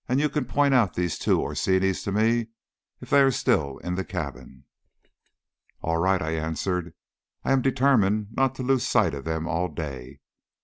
[0.09, 2.47] You can point out these two Orsinis to me
[3.01, 4.63] if they are still in the cabin."
[5.83, 6.95] "All right," I answered;
[7.43, 10.19] "I am determined not to lose sight of them all day.